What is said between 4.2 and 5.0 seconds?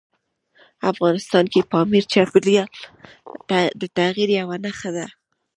یوه نښه